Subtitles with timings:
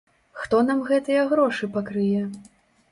[0.43, 2.29] Хто нам гэтыя грошы пакрые?